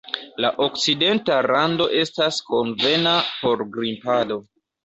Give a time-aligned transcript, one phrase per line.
[0.43, 3.15] La Okcidenta rando estas konvena
[3.45, 4.43] por grimpado.